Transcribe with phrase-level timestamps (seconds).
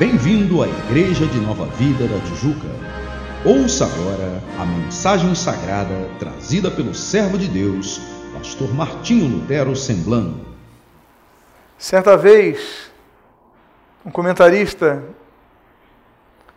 [0.00, 2.66] Bem-vindo à Igreja de Nova Vida da Tijuca.
[3.44, 8.00] Ouça agora a mensagem sagrada trazida pelo servo de Deus,
[8.32, 10.46] pastor Martinho Lutero Semblano.
[11.76, 12.90] Certa vez,
[14.02, 15.04] um comentarista,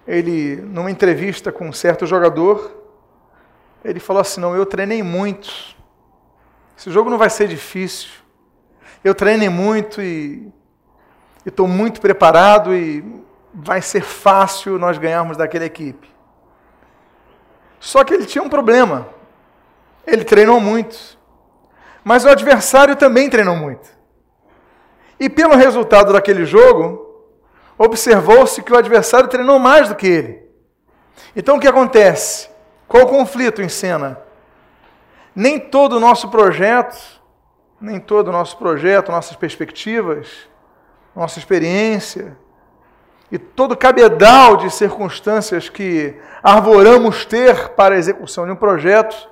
[0.07, 2.73] ele numa entrevista com um certo jogador,
[3.83, 5.75] ele falou assim: "Não, eu treinei muito.
[6.77, 8.07] Esse jogo não vai ser difícil.
[9.03, 10.47] Eu treinei muito e
[11.45, 13.21] estou muito preparado e
[13.53, 16.11] vai ser fácil nós ganharmos daquela equipe.
[17.79, 19.07] Só que ele tinha um problema.
[20.07, 20.97] Ele treinou muito.
[22.03, 23.89] Mas o adversário também treinou muito.
[25.19, 27.27] E pelo resultado daquele jogo,
[27.77, 30.43] observou-se que o adversário treinou mais do que ele.
[31.35, 32.49] Então o que acontece?
[32.87, 34.19] Qual o conflito em cena?
[35.35, 36.97] Nem todo o nosso projeto,
[37.79, 40.47] nem todo o nosso projeto, nossas perspectivas,
[41.15, 42.37] nossa experiência,
[43.33, 49.27] e todo cabedal de circunstâncias que arvoramos ter para a execução de um projeto,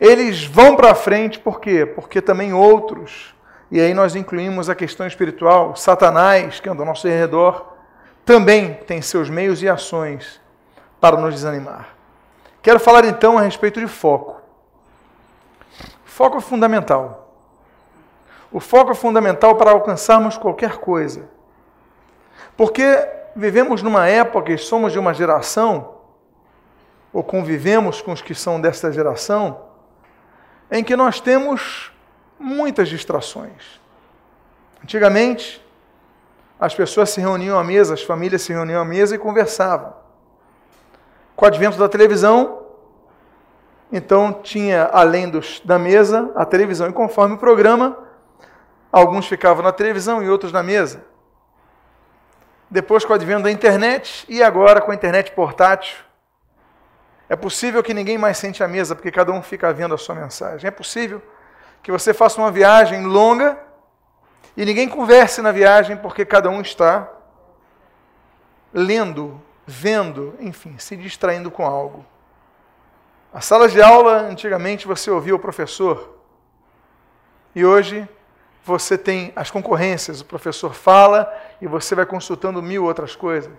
[0.00, 1.86] eles vão para frente por quê?
[1.86, 3.36] Porque também outros,
[3.70, 7.72] e aí nós incluímos a questão espiritual, Satanás, que anda ao nosso redor,
[8.24, 10.40] também tem seus meios e ações
[11.00, 11.90] para nos desanimar.
[12.60, 14.42] Quero falar então a respeito de foco.
[16.04, 17.32] Foco é fundamental.
[18.50, 21.35] O foco é fundamental para alcançarmos qualquer coisa.
[22.56, 25.96] Porque vivemos numa época e somos de uma geração,
[27.12, 29.60] ou convivemos com os que são desta geração,
[30.70, 31.92] em que nós temos
[32.38, 33.80] muitas distrações.
[34.82, 35.64] Antigamente,
[36.58, 39.94] as pessoas se reuniam à mesa, as famílias se reuniam à mesa e conversavam.
[41.34, 42.62] Com o advento da televisão,
[43.92, 47.96] então tinha, além dos, da mesa, a televisão, e conforme o programa,
[48.90, 51.04] alguns ficavam na televisão e outros na mesa
[52.70, 55.96] depois com o advento da internet e agora com a internet portátil.
[57.28, 60.14] É possível que ninguém mais sente a mesa porque cada um fica vendo a sua
[60.14, 60.68] mensagem.
[60.68, 61.20] É possível
[61.82, 63.58] que você faça uma viagem longa
[64.56, 67.08] e ninguém converse na viagem porque cada um está
[68.72, 72.04] lendo, vendo, enfim, se distraindo com algo.
[73.32, 76.16] A sala de aula, antigamente você ouvia o professor
[77.54, 78.08] e hoje
[78.66, 81.32] você tem as concorrências, o professor fala
[81.62, 83.52] e você vai consultando mil outras coisas.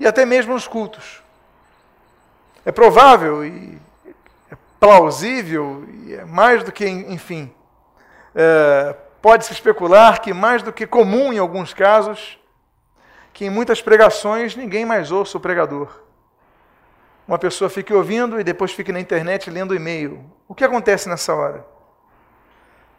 [0.00, 1.22] E até mesmo nos cultos.
[2.64, 3.78] É provável e
[4.50, 7.52] é plausível, e é mais do que, enfim,
[8.34, 12.40] é, pode-se especular que mais do que comum em alguns casos,
[13.34, 16.00] que em muitas pregações ninguém mais ouça o pregador.
[17.28, 20.24] Uma pessoa fique ouvindo e depois fique na internet lendo e-mail.
[20.48, 21.75] O que acontece nessa hora?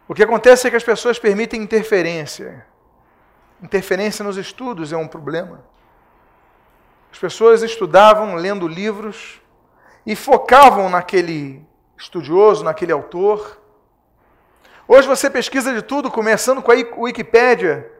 [0.08, 2.64] O que acontece é que as pessoas permitem interferência.
[3.62, 5.62] Interferência nos estudos é um problema.
[7.12, 9.38] As pessoas estudavam lendo livros
[10.06, 11.62] e focavam naquele
[11.98, 13.60] estudioso, naquele autor.
[14.86, 17.92] Hoje você pesquisa de tudo, começando com a Wikipédia.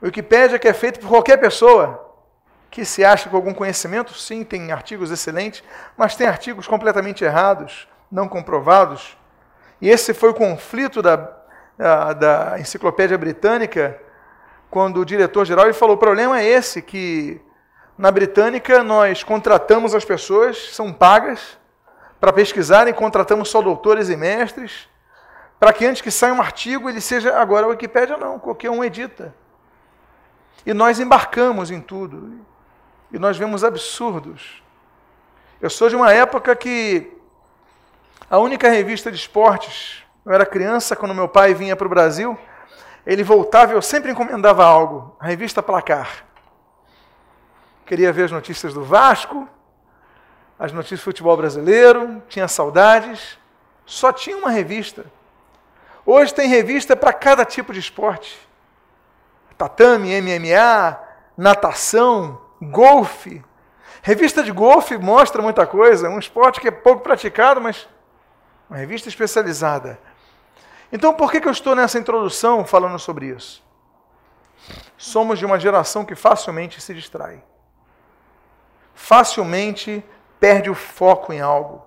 [0.00, 2.14] Wikipédia que é feita por qualquer pessoa
[2.70, 4.14] que se acha com algum conhecimento.
[4.14, 5.64] Sim, tem artigos excelentes,
[5.96, 9.18] mas tem artigos completamente errados, não comprovados.
[9.80, 11.16] E esse foi o conflito da,
[11.76, 14.00] da, da enciclopédia britânica,
[14.70, 17.40] quando o diretor-geral falou: o problema é esse, que
[17.96, 21.58] na britânica nós contratamos as pessoas, são pagas,
[22.20, 24.88] para pesquisarem, contratamos só doutores e mestres,
[25.58, 27.36] para que antes que saia um artigo ele seja.
[27.36, 29.34] Agora a Wikipédia não, qualquer um edita.
[30.64, 32.40] E nós embarcamos em tudo.
[33.10, 34.62] E nós vemos absurdos.
[35.60, 37.12] Eu sou de uma época que
[38.30, 42.38] a única revista de esportes, eu era criança, quando meu pai vinha para o Brasil,
[43.04, 46.24] ele voltava e eu sempre encomendava algo, a revista Placar.
[47.84, 49.48] Queria ver as notícias do Vasco,
[50.56, 53.36] as notícias do futebol brasileiro, tinha saudades,
[53.84, 55.06] só tinha uma revista.
[56.06, 58.38] Hoje tem revista para cada tipo de esporte.
[59.58, 61.00] Tatame, MMA,
[61.36, 63.44] natação, golfe.
[64.02, 67.88] Revista de golfe mostra muita coisa, um esporte que é pouco praticado, mas
[68.70, 69.98] uma revista especializada.
[70.92, 73.64] Então, por que, que eu estou nessa introdução falando sobre isso?
[74.96, 77.42] Somos de uma geração que facilmente se distrai.
[78.94, 80.04] Facilmente
[80.38, 81.84] perde o foco em algo.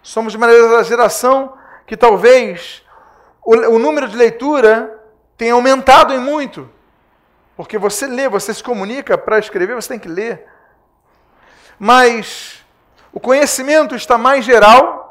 [0.00, 2.84] Somos de uma geração que talvez
[3.44, 5.02] o, o número de leitura
[5.36, 6.70] tenha aumentado em muito.
[7.56, 10.46] Porque você lê, você se comunica para escrever, você tem que ler.
[11.76, 12.64] Mas
[13.12, 15.07] o conhecimento está mais geral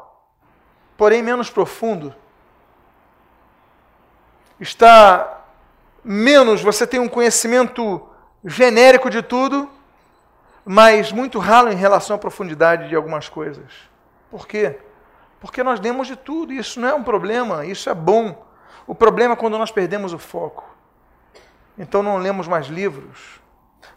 [0.98, 2.14] porém menos profundo.
[4.60, 5.36] Está
[6.04, 8.06] menos você tem um conhecimento
[8.44, 9.70] genérico de tudo,
[10.64, 13.72] mas muito ralo em relação à profundidade de algumas coisas.
[14.30, 14.78] Por quê?
[15.40, 18.44] Porque nós lemos de tudo, isso não é um problema, isso é bom.
[18.86, 20.64] O problema é quando nós perdemos o foco.
[21.78, 23.40] Então não lemos mais livros.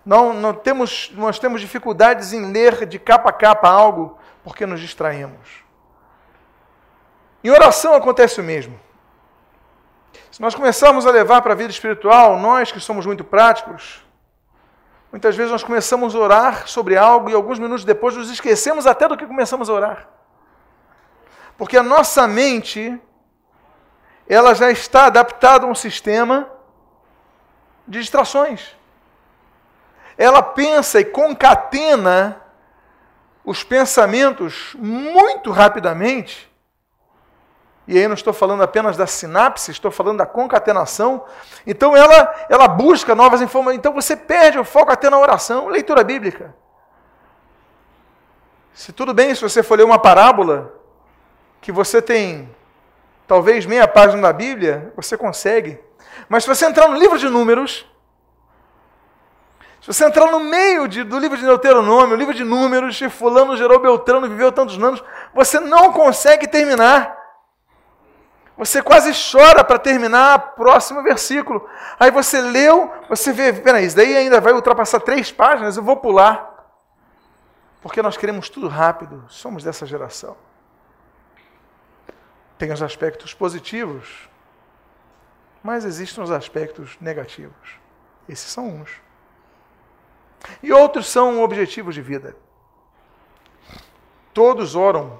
[0.06, 4.80] Não, não temos, nós temos dificuldades em ler de capa a capa algo porque nos
[4.80, 5.60] distraímos.
[7.43, 8.79] Em oração acontece o mesmo.
[10.31, 14.05] Se nós começarmos a levar para a vida espiritual, nós que somos muito práticos,
[15.11, 19.07] muitas vezes nós começamos a orar sobre algo e alguns minutos depois nos esquecemos até
[19.07, 20.07] do que começamos a orar.
[21.57, 22.99] Porque a nossa mente,
[24.27, 26.47] ela já está adaptada a um sistema
[27.87, 28.75] de distrações.
[30.17, 32.39] Ela pensa e concatena
[33.44, 36.50] os pensamentos muito rapidamente
[37.88, 41.25] e aí não estou falando apenas da sinapse, estou falando da concatenação.
[41.66, 43.78] Então ela, ela busca novas informações.
[43.78, 46.54] Então você perde o foco até na oração, leitura bíblica.
[48.74, 50.74] Se tudo bem, se você for ler uma parábola,
[51.60, 52.50] que você tem
[53.28, 55.80] talvez meia página da Bíblia, você consegue.
[56.30, 57.86] Mas se você entrar no livro de Números,
[59.81, 63.10] se você entrar no meio de, do livro de Deuteronômio, o livro de Números, e
[63.10, 67.20] fulano gerou Beltrano, viveu tantos anos, você não consegue terminar.
[68.61, 71.67] Você quase chora para terminar o próximo versículo.
[71.99, 75.97] Aí você leu, você vê, peraí, isso daí ainda vai ultrapassar três páginas, eu vou
[75.97, 76.77] pular.
[77.81, 80.37] Porque nós queremos tudo rápido, somos dessa geração.
[82.59, 84.29] Tem os aspectos positivos,
[85.63, 87.79] mas existem os aspectos negativos.
[88.29, 88.91] Esses são uns.
[90.61, 92.37] E outros são objetivos de vida.
[94.31, 95.19] Todos oram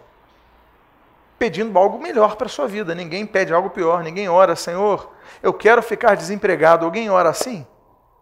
[1.42, 2.94] pedindo algo melhor para a sua vida.
[2.94, 5.12] Ninguém pede algo pior, ninguém ora, Senhor,
[5.42, 6.86] eu quero ficar desempregado.
[6.86, 7.66] Alguém ora assim?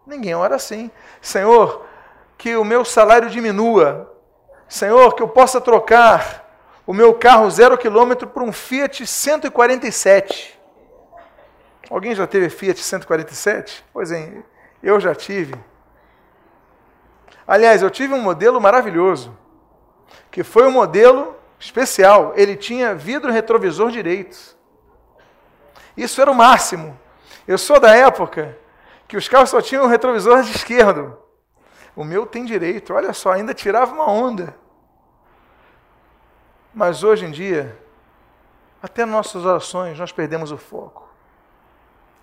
[0.07, 0.89] Ninguém ora assim.
[1.21, 1.85] Senhor,
[2.37, 4.09] que o meu salário diminua.
[4.69, 6.49] Senhor, que eu possa trocar
[6.87, 10.57] o meu carro zero quilômetro por um Fiat 147.
[11.89, 13.83] Alguém já teve Fiat 147?
[13.91, 14.31] Pois é,
[14.81, 15.55] eu já tive.
[17.45, 19.37] Aliás, eu tive um modelo maravilhoso,
[20.31, 24.57] que foi o um modelo especial, ele tinha vidro retrovisor direito.
[25.95, 26.97] Isso era o máximo.
[27.45, 28.57] Eu sou da época
[29.07, 31.17] que os carros só tinham retrovisor de esquerdo.
[31.95, 34.55] O meu tem direito, olha só, ainda tirava uma onda.
[36.73, 37.77] Mas hoje em dia,
[38.81, 41.09] até nossas orações, nós perdemos o foco.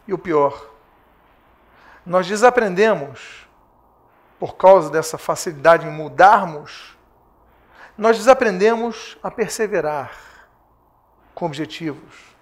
[0.06, 0.70] E o pior,
[2.06, 3.46] nós desaprendemos,
[4.38, 6.95] por causa dessa facilidade em mudarmos
[7.96, 10.12] nós desaprendemos a perseverar
[11.34, 12.36] com objetivos.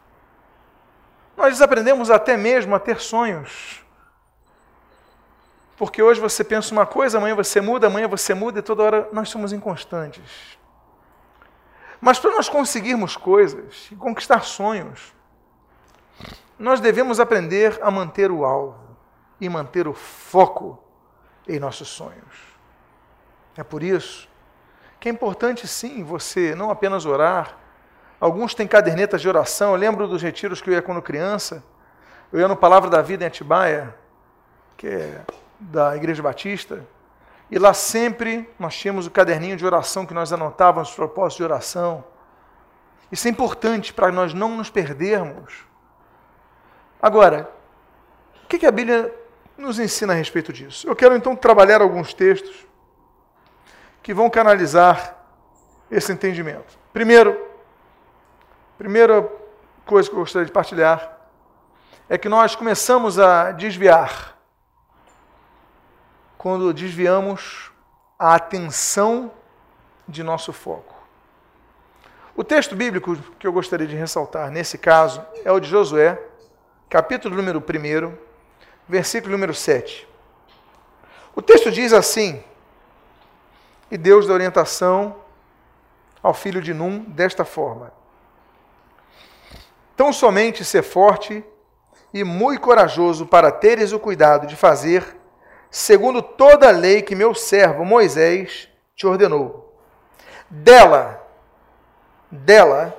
[1.37, 3.85] Nós desaprendemos até mesmo a ter sonhos.
[5.77, 9.09] Porque hoje você pensa uma coisa, amanhã você muda, amanhã você muda e toda hora
[9.13, 10.59] nós somos inconstantes.
[12.01, 15.13] Mas para nós conseguirmos coisas e conquistar sonhos,
[16.59, 18.97] nós devemos aprender a manter o alvo
[19.41, 20.83] e manter o foco
[21.49, 22.55] em nossos sonhos.
[23.57, 24.29] É por isso
[25.05, 27.59] que é importante sim você não apenas orar.
[28.19, 29.73] Alguns têm cadernetas de oração.
[29.73, 31.63] Eu lembro dos retiros que eu ia quando criança.
[32.33, 33.95] Eu ia no Palavra da Vida em Atibaia,
[34.79, 35.21] que é
[35.61, 36.87] da Igreja Batista.
[37.51, 41.45] E lá sempre nós tínhamos o caderninho de oração que nós anotávamos os propósitos de
[41.45, 42.03] oração.
[43.13, 45.67] Isso é importante para nós não nos perdermos.
[47.03, 47.51] Agora,
[48.43, 49.15] o que a Bíblia
[49.59, 50.89] nos ensina a respeito disso?
[50.89, 52.67] Eu quero então trabalhar alguns textos
[54.05, 55.17] que vão canalizar
[55.91, 56.79] esse entendimento.
[56.93, 57.41] Primeiro,
[58.77, 59.27] primeira
[59.87, 61.19] coisa que eu gostaria de partilhar
[62.07, 64.37] é que nós começamos a desviar
[66.37, 67.73] quando desviamos
[68.19, 69.33] a atenção
[70.07, 70.95] de nosso foco.
[72.37, 76.21] O texto bíblico que eu gostaria de ressaltar nesse caso é o de Josué,
[76.91, 78.15] capítulo número 1,
[78.87, 80.07] versículo número 7.
[81.35, 82.45] O texto diz assim:
[83.91, 85.17] e Deus dá orientação
[86.23, 87.93] ao filho de Num desta forma:
[89.97, 91.45] Tão somente ser forte
[92.13, 95.17] e muito corajoso para teres o cuidado de fazer
[95.71, 99.77] segundo toda a lei que meu servo Moisés te ordenou.
[100.49, 101.21] Dela,
[102.31, 102.97] dela,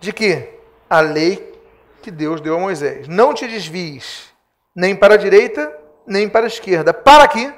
[0.00, 0.52] de que?
[0.90, 1.54] A lei
[2.02, 3.06] que Deus deu a Moisés.
[3.06, 4.34] Não te desvies
[4.74, 5.72] nem para a direita,
[6.06, 6.92] nem para a esquerda.
[6.92, 7.52] Para quê?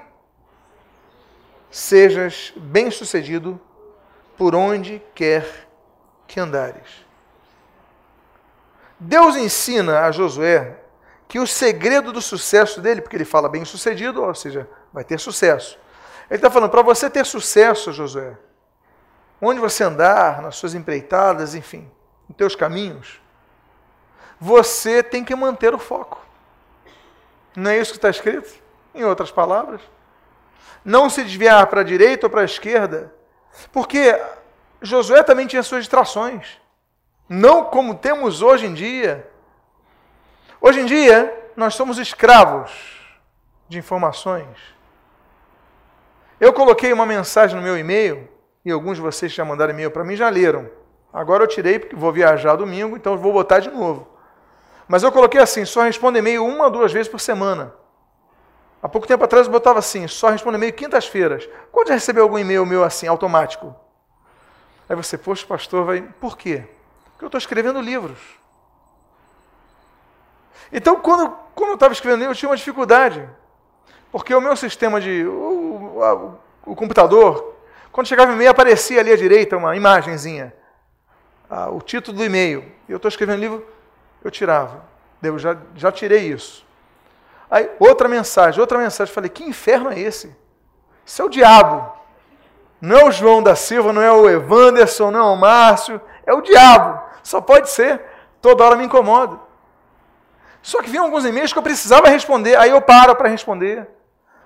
[1.71, 3.61] Sejas bem-sucedido
[4.37, 5.69] por onde quer
[6.27, 7.07] que andares.
[8.99, 10.79] Deus ensina a Josué
[11.29, 15.19] que o segredo do sucesso dele, porque ele fala bem sucedido, ou seja, vai ter
[15.19, 15.79] sucesso.
[16.31, 18.37] Ele está falando, para você ter sucesso, Josué,
[19.41, 21.91] onde você andar, nas suas empreitadas, enfim,
[22.29, 23.21] nos teus caminhos,
[24.41, 26.25] você tem que manter o foco.
[27.55, 28.53] Não é isso que está escrito?
[28.95, 29.81] Em outras palavras.
[30.85, 33.13] Não se desviar para a direita ou para a esquerda,
[33.73, 34.19] porque
[34.81, 36.61] Josué também tinha suas distrações.
[37.29, 39.29] Não como temos hoje em dia.
[40.61, 42.71] Hoje em dia, nós somos escravos
[43.69, 44.59] de informações.
[46.39, 48.29] Eu coloquei uma mensagem no meu e-mail,
[48.65, 50.71] e alguns de vocês já mandaram e-mail para mim já leram.
[51.13, 54.07] Agora eu tirei porque vou viajar domingo, então vou botar de novo.
[54.87, 57.75] Mas eu coloquei assim: só responde e-mail uma ou duas vezes por semana.
[58.87, 61.49] Há pouco tempo atrás eu botava assim: só responde e-mail quintas-feiras.
[61.73, 63.75] Quando já recebeu algum e-mail meu assim, automático?
[64.89, 66.03] Aí você, poxa, pastor, vai.
[66.21, 66.63] Por quê?
[67.11, 68.17] Porque eu estou escrevendo livros.
[70.73, 73.29] Então, quando, quando eu estava escrevendo livros, eu tinha uma dificuldade.
[74.13, 75.27] Porque o meu sistema de.
[75.27, 77.57] O, o, o computador,
[77.91, 80.55] quando chegava e-mail, aparecia ali à direita uma imagenzinha.
[81.51, 82.65] Ah, o título do e-mail.
[82.89, 83.67] E eu estou escrevendo livro,
[84.23, 84.85] eu tirava.
[85.21, 86.65] Eu já, já tirei isso.
[87.51, 89.13] Aí, outra mensagem, outra mensagem.
[89.13, 90.35] Falei, que inferno é esse?
[91.05, 91.93] Isso é o diabo.
[92.81, 96.33] Não é o João da Silva, não é o Evanderson, não é o Márcio, é
[96.33, 97.01] o diabo.
[97.23, 98.03] Só pode ser.
[98.41, 99.39] Toda hora me incomoda.
[100.63, 103.89] Só que vinham alguns e-mails que eu precisava responder, aí eu paro para responder.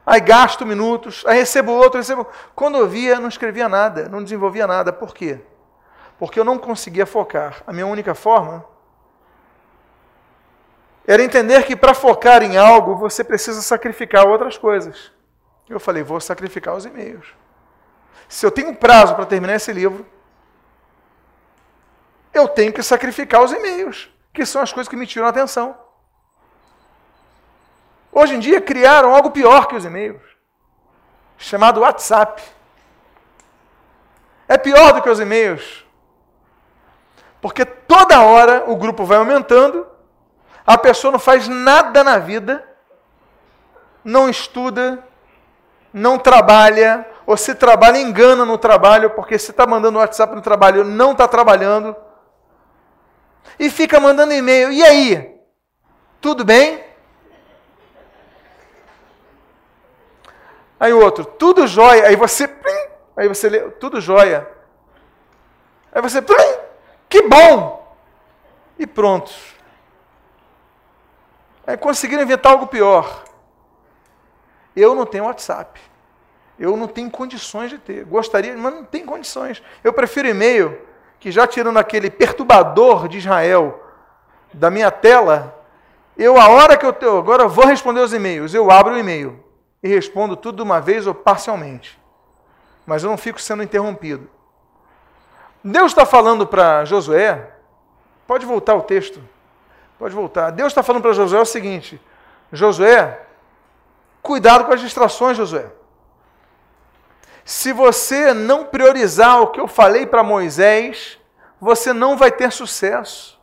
[0.04, 2.26] Aí gasto minutos, aí recebo outro, recebo.
[2.54, 4.92] Quando eu via, não escrevia nada, não desenvolvia nada.
[4.92, 5.40] Por quê?
[6.18, 7.62] Porque eu não conseguia focar.
[7.66, 8.64] A minha única forma
[11.06, 15.10] era entender que para focar em algo você precisa sacrificar outras coisas.
[15.68, 17.26] Eu falei, vou sacrificar os e-mails.
[18.28, 20.06] Se eu tenho prazo para terminar esse livro,
[22.32, 25.76] eu tenho que sacrificar os e-mails, que são as coisas que me tiram a atenção.
[28.12, 30.22] Hoje em dia criaram algo pior que os e-mails,
[31.36, 32.42] chamado WhatsApp.
[34.46, 35.84] É pior do que os e-mails.
[37.40, 39.86] Porque toda hora o grupo vai aumentando,
[40.74, 42.64] a pessoa não faz nada na vida,
[44.04, 45.04] não estuda,
[45.92, 50.84] não trabalha, ou se trabalha, engana no trabalho, porque se está mandando WhatsApp no trabalho,
[50.84, 51.96] não está trabalhando.
[53.58, 54.70] E fica mandando e-mail.
[54.70, 55.40] E aí?
[56.20, 56.84] Tudo bem?
[60.78, 62.06] Aí o outro, tudo jóia.
[62.06, 62.48] Aí você,
[63.16, 64.48] aí você lê, tudo jóia.
[65.92, 66.22] Aí você,
[67.08, 67.92] que bom!
[68.78, 69.32] E pronto.
[71.70, 73.22] Aí conseguiram inventar algo pior.
[74.74, 75.80] Eu não tenho WhatsApp.
[76.58, 78.04] Eu não tenho condições de ter.
[78.04, 79.62] Gostaria, mas não tem condições.
[79.84, 80.76] Eu prefiro e-mail,
[81.20, 83.80] que já tirando aquele perturbador de Israel
[84.52, 85.64] da minha tela,
[86.18, 88.98] eu, a hora que eu tenho, agora eu vou responder os e-mails, eu abro o
[88.98, 89.38] e-mail
[89.80, 91.96] e respondo tudo de uma vez ou parcialmente.
[92.84, 94.28] Mas eu não fico sendo interrompido.
[95.62, 97.52] Deus está falando para Josué,
[98.26, 99.22] pode voltar o texto,
[100.00, 100.50] pode voltar.
[100.50, 102.00] Deus está falando para Josué o seguinte:
[102.50, 103.20] Josué,
[104.22, 105.66] cuidado com as distrações, Josué.
[107.44, 111.18] Se você não priorizar o que eu falei para Moisés,
[111.60, 113.38] você não vai ter sucesso.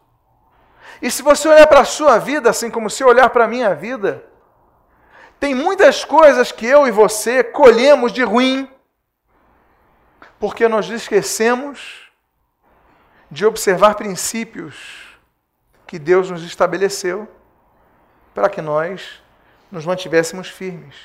[1.00, 3.76] E se você olhar para a sua vida, assim como se olhar para a minha
[3.76, 4.26] vida,
[5.40, 8.68] tem muitas coisas que eu e você colhemos de ruim,
[10.40, 12.10] porque nós esquecemos
[13.30, 15.07] de observar princípios
[15.88, 17.28] que Deus nos estabeleceu
[18.34, 19.24] para que nós
[19.72, 20.96] nos mantivéssemos firmes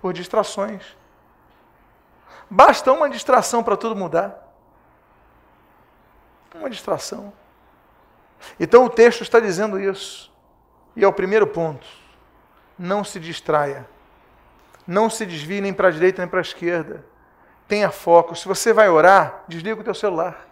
[0.00, 0.96] por distrações.
[2.48, 4.40] Basta uma distração para tudo mudar.
[6.54, 7.32] Uma distração.
[8.58, 10.32] Então o texto está dizendo isso.
[10.94, 11.86] E é o primeiro ponto.
[12.78, 13.88] Não se distraia.
[14.86, 17.04] Não se desvie nem para a direita nem para a esquerda.
[17.66, 18.36] Tenha foco.
[18.36, 20.46] Se você vai orar, desliga o teu celular.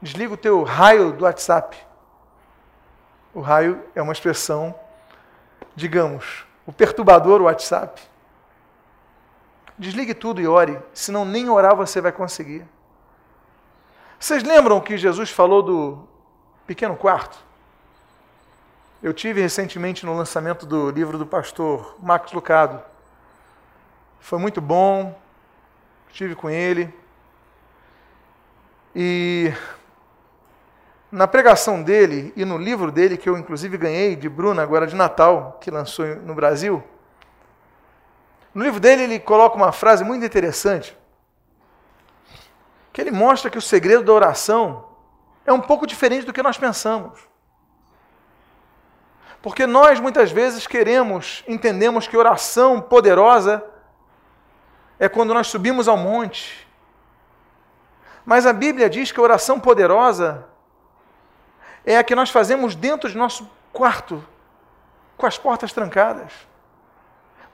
[0.00, 1.76] Desliga o teu raio do WhatsApp.
[3.34, 4.74] O raio é uma expressão,
[5.74, 8.00] digamos, o perturbador WhatsApp.
[9.78, 12.66] Desligue tudo e ore, senão nem orar você vai conseguir.
[14.18, 16.08] Vocês lembram que Jesus falou do
[16.66, 17.38] pequeno quarto?
[19.00, 22.82] Eu tive recentemente no lançamento do livro do pastor Marcos Lucado.
[24.18, 25.16] Foi muito bom,
[26.10, 26.92] estive com ele.
[28.96, 29.52] E
[31.10, 34.94] na pregação dele e no livro dele, que eu inclusive ganhei de Bruna agora de
[34.94, 36.82] Natal, que lançou no Brasil,
[38.58, 40.96] no livro dele, ele coloca uma frase muito interessante,
[42.92, 44.88] que ele mostra que o segredo da oração
[45.46, 47.20] é um pouco diferente do que nós pensamos.
[49.40, 53.64] Porque nós muitas vezes queremos, entendemos que oração poderosa
[54.98, 56.66] é quando nós subimos ao monte.
[58.26, 60.47] Mas a Bíblia diz que oração poderosa
[61.88, 64.22] é a que nós fazemos dentro de nosso quarto,
[65.16, 66.30] com as portas trancadas.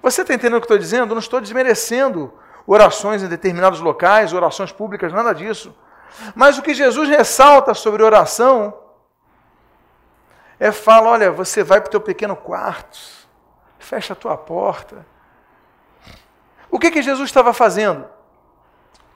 [0.02, 1.12] Você está entendendo o que estou dizendo?
[1.12, 2.34] Eu não estou desmerecendo
[2.66, 5.72] orações em determinados locais, orações públicas, nada disso.
[6.34, 8.76] Mas o que Jesus ressalta sobre oração
[10.58, 12.98] é fala, olha, você vai para o teu pequeno quarto,
[13.78, 15.06] fecha a tua porta.
[16.68, 18.04] O que, que Jesus estava fazendo?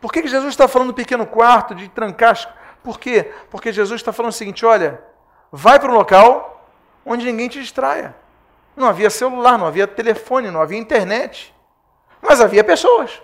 [0.01, 2.55] Por que, que Jesus está falando do pequeno quarto, de trancar?
[2.85, 3.33] Por quê?
[3.51, 5.08] Porque Jesus está falando o seguinte: olha,
[5.51, 6.67] vai para um local
[7.05, 8.15] onde ninguém te distraia.
[8.77, 11.55] Não havia celular, não havia telefone, não havia internet,
[12.21, 13.21] mas havia pessoas.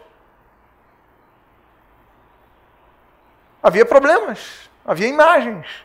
[3.63, 5.85] Havia problemas, havia imagens.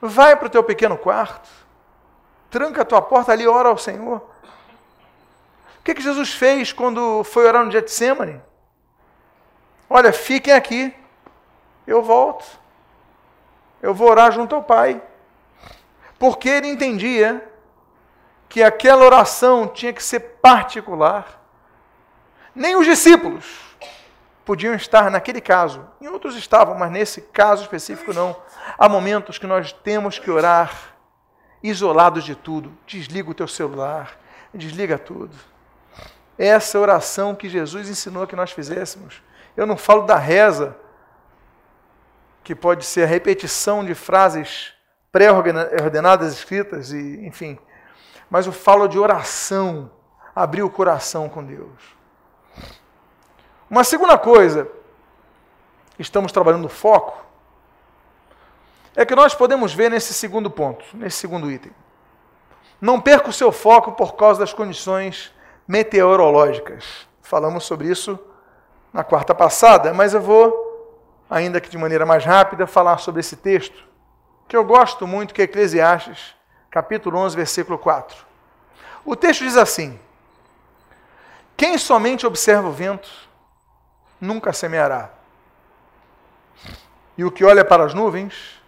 [0.00, 1.48] Vai para o teu pequeno quarto,
[2.50, 4.22] tranca a tua porta ali, ora ao Senhor.
[5.78, 8.40] O que, que Jesus fez quando foi orar no Getsemane?
[9.90, 10.94] Olha, fiquem aqui,
[11.86, 12.44] eu volto.
[13.82, 15.00] Eu vou orar junto ao Pai.
[16.18, 17.46] Porque ele entendia
[18.48, 21.40] que aquela oração tinha que ser particular.
[22.54, 23.68] Nem os discípulos
[24.44, 25.86] podiam estar naquele caso.
[26.00, 28.34] Em outros estavam, mas nesse caso específico não.
[28.78, 30.72] Há momentos que nós temos que orar
[31.62, 32.76] isolados de tudo.
[32.86, 34.18] Desliga o teu celular,
[34.52, 35.36] desliga tudo.
[36.38, 39.22] Essa oração que Jesus ensinou que nós fizéssemos.
[39.56, 40.76] Eu não falo da reza,
[42.42, 44.72] que pode ser a repetição de frases
[45.12, 47.58] pré-ordenadas, escritas, e, enfim.
[48.30, 49.90] Mas eu falo de oração,
[50.34, 51.96] abrir o coração com Deus.
[53.70, 54.68] Uma segunda coisa,
[55.98, 57.24] estamos trabalhando foco,
[58.96, 61.72] é que nós podemos ver nesse segundo ponto, nesse segundo item.
[62.80, 65.32] Não perca o seu foco por causa das condições
[65.66, 67.06] meteorológicas.
[67.22, 68.18] Falamos sobre isso
[68.92, 70.67] na quarta passada, mas eu vou,
[71.28, 73.84] ainda que de maneira mais rápida, falar sobre esse texto,
[74.46, 76.34] que eu gosto muito, que é Eclesiastes,
[76.70, 78.26] capítulo 11, versículo 4.
[79.04, 79.98] O texto diz assim:
[81.56, 83.10] Quem somente observa o vento
[84.20, 85.10] nunca semeará.
[87.16, 88.62] E o que olha para as nuvens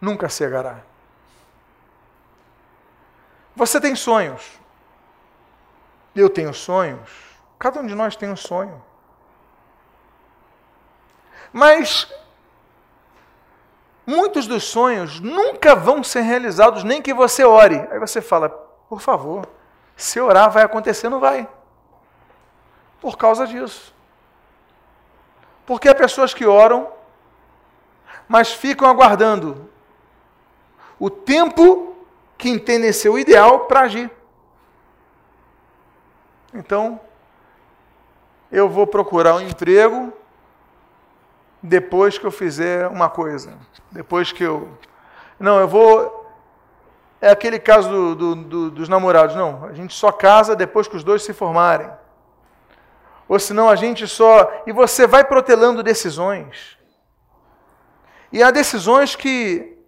[0.00, 0.80] nunca cegará.
[3.54, 4.58] Você tem sonhos.
[6.14, 7.10] Eu tenho sonhos.
[7.58, 8.82] Cada um de nós tem um sonho.
[11.54, 12.12] Mas
[14.04, 17.76] muitos dos sonhos nunca vão ser realizados, nem que você ore.
[17.92, 18.48] Aí você fala,
[18.88, 19.46] por favor,
[19.96, 21.48] se orar vai acontecer, não vai.
[23.00, 23.94] Por causa disso.
[25.64, 26.92] Porque há pessoas que oram,
[28.26, 29.70] mas ficam aguardando
[30.98, 31.94] o tempo
[32.36, 34.10] que entendem ser o ideal para agir.
[36.52, 37.00] Então,
[38.50, 40.12] eu vou procurar um emprego
[41.66, 43.54] depois que eu fizer uma coisa.
[43.90, 44.68] Depois que eu.
[45.40, 46.30] Não, eu vou.
[47.22, 49.34] É aquele caso do, do, do, dos namorados.
[49.34, 51.90] Não, a gente só casa depois que os dois se formarem.
[53.26, 54.62] Ou senão a gente só.
[54.66, 56.76] E você vai protelando decisões.
[58.30, 59.78] E há decisões que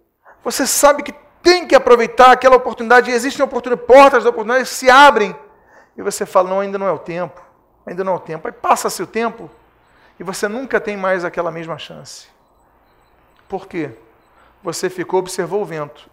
[0.43, 1.13] você sabe que
[1.43, 5.35] tem que aproveitar aquela oportunidade, e existem oportunidades, portas de oportunidades se abrem.
[5.95, 7.39] E você fala, não, ainda não é o tempo.
[7.85, 8.47] Ainda não é o tempo.
[8.47, 9.49] Aí passa-se o tempo
[10.19, 12.27] e você nunca tem mais aquela mesma chance.
[13.47, 13.91] Por quê?
[14.63, 16.09] Você ficou, observou o vento.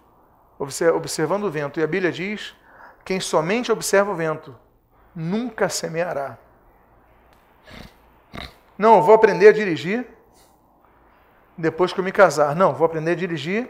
[0.59, 1.81] Observando o vento.
[1.81, 2.55] E a Bíblia diz:
[3.05, 4.55] quem somente observa o vento
[5.14, 6.38] nunca semeará.
[8.77, 10.07] Não, vou aprender a dirigir
[11.57, 12.55] depois que eu me casar.
[12.55, 13.69] Não, vou aprender a dirigir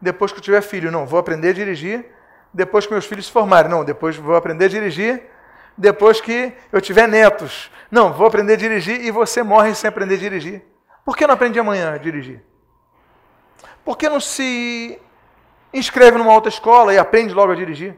[0.00, 0.90] depois que eu tiver filho.
[0.90, 2.06] Não, vou aprender a dirigir
[2.52, 3.70] depois que meus filhos se formarem.
[3.70, 5.22] Não, depois vou aprender a dirigir
[5.76, 7.70] depois que eu tiver netos.
[7.90, 10.62] Não, vou aprender a dirigir e você morre sem aprender a dirigir.
[11.04, 12.42] Por que não aprende amanhã a dirigir?
[13.84, 15.00] Por que não se
[15.72, 17.96] inscreve numa outra escola e aprende logo a dirigir?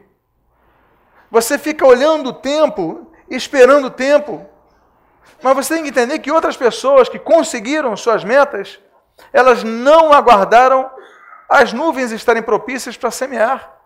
[1.29, 4.47] Você fica olhando o tempo, esperando o tempo,
[5.41, 8.79] mas você tem que entender que outras pessoas que conseguiram suas metas,
[9.31, 10.89] elas não aguardaram
[11.49, 13.77] as nuvens estarem propícias para semear.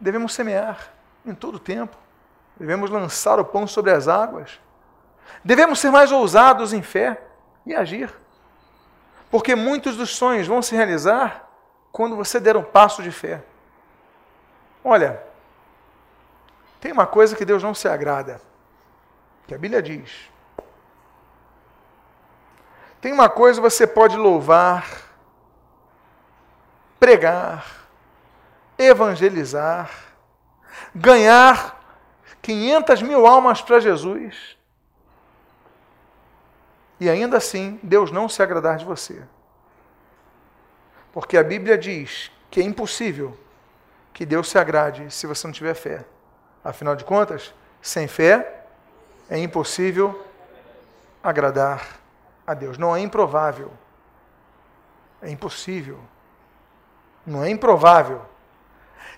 [0.00, 0.92] Devemos semear
[1.26, 1.96] em todo o tempo.
[2.58, 4.60] Devemos lançar o pão sobre as águas.
[5.44, 7.20] Devemos ser mais ousados em fé
[7.64, 8.12] e agir.
[9.30, 11.48] Porque muitos dos sonhos vão se realizar
[11.92, 13.42] quando você der um passo de fé.
[14.82, 15.22] Olha,
[16.80, 18.40] tem uma coisa que Deus não se agrada
[19.48, 20.30] que a Bíblia diz.
[23.00, 24.86] Tem uma coisa você pode louvar,
[27.00, 27.64] pregar,
[28.76, 29.90] evangelizar,
[30.94, 31.77] ganhar
[32.48, 34.56] 500 mil almas para Jesus.
[36.98, 39.22] E ainda assim, Deus não se agradar de você.
[41.12, 43.38] Porque a Bíblia diz que é impossível
[44.14, 46.06] que Deus se agrade se você não tiver fé.
[46.64, 48.64] Afinal de contas, sem fé
[49.28, 50.26] é impossível
[51.22, 52.00] agradar
[52.46, 52.78] a Deus.
[52.78, 53.70] Não é improvável.
[55.20, 56.00] É impossível.
[57.26, 58.22] Não é improvável.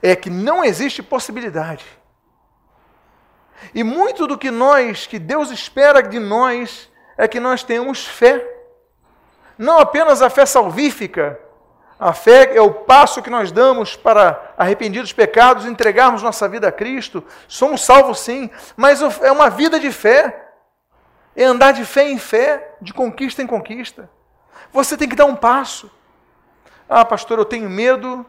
[0.02, 1.99] É que não existe possibilidade.
[3.74, 8.46] E muito do que nós, que Deus espera de nós, é que nós tenhamos fé.
[9.58, 11.38] Não apenas a fé salvífica,
[12.00, 16.66] a fé é o passo que nós damos para arrepender dos pecados, entregarmos nossa vida
[16.66, 17.22] a Cristo.
[17.46, 20.48] Somos salvos sim, mas é uma vida de fé.
[21.36, 24.08] É andar de fé em fé, de conquista em conquista.
[24.72, 25.90] Você tem que dar um passo.
[26.88, 28.24] Ah, pastor, eu tenho medo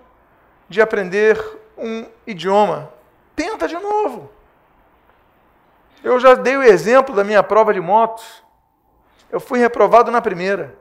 [0.67, 1.41] de aprender
[1.77, 2.91] um idioma.
[3.37, 4.29] Tenta de novo.
[6.03, 8.23] Eu já dei o exemplo da minha prova de moto.
[9.29, 10.77] Eu fui reprovado na primeira.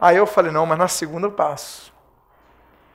[0.00, 1.92] Aí eu falei, não, mas na segunda eu passo.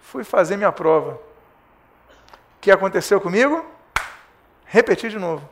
[0.01, 1.13] Fui fazer minha prova.
[1.13, 3.65] O que aconteceu comigo?
[4.65, 5.47] Repeti de novo.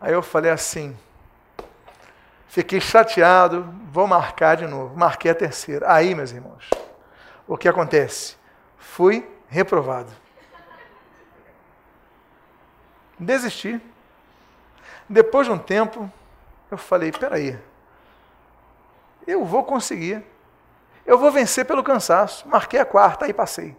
[0.00, 0.96] Aí eu falei assim,
[2.46, 4.96] fiquei chateado, vou marcar de novo.
[4.96, 5.90] Marquei a terceira.
[5.90, 6.68] Aí, meus irmãos,
[7.46, 8.36] o que acontece?
[8.76, 10.23] Fui reprovado.
[13.18, 13.80] Desisti.
[15.08, 16.10] Depois de um tempo,
[16.70, 17.58] eu falei: peraí,
[19.26, 20.24] eu vou conseguir.
[21.06, 22.48] Eu vou vencer pelo cansaço.
[22.48, 23.76] Marquei a quarta, aí passei.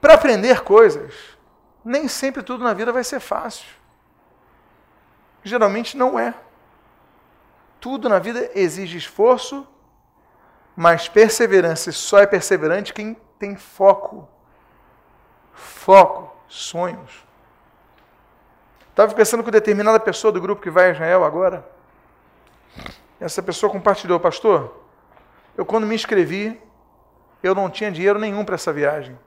[0.00, 1.14] Para aprender coisas,
[1.84, 3.66] nem sempre tudo na vida vai ser fácil.
[5.44, 6.34] Geralmente não é.
[7.80, 9.66] Tudo na vida exige esforço,
[10.74, 14.28] mas perseverança só é perseverante quem tem foco.
[15.52, 17.24] Foco, sonhos.
[18.90, 21.66] Estava pensando com determinada pessoa do grupo que vai a Israel agora.
[23.18, 24.76] Essa pessoa compartilhou, pastor,
[25.56, 26.60] eu quando me inscrevi,
[27.42, 29.18] eu não tinha dinheiro nenhum para essa viagem.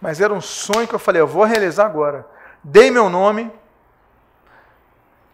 [0.00, 2.26] Mas era um sonho que eu falei, eu vou realizar agora.
[2.62, 3.50] Dei meu nome.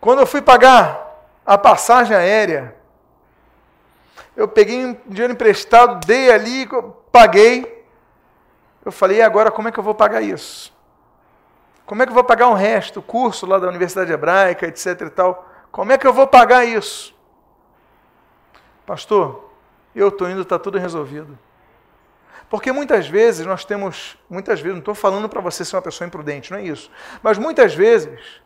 [0.00, 2.74] Quando eu fui pagar a passagem aérea,
[4.36, 6.68] eu peguei um dinheiro emprestado, dei ali,
[7.12, 7.79] paguei.
[8.84, 10.72] Eu falei, e agora como é que eu vou pagar isso?
[11.84, 15.00] Como é que eu vou pagar o resto, o curso lá da Universidade Hebraica, etc
[15.02, 15.48] e tal?
[15.70, 17.14] Como é que eu vou pagar isso?
[18.86, 19.50] Pastor,
[19.94, 21.38] eu estou indo, está tudo resolvido.
[22.48, 26.06] Porque muitas vezes nós temos, muitas vezes, não estou falando para você ser uma pessoa
[26.06, 26.90] imprudente, não é isso.
[27.22, 28.40] Mas muitas vezes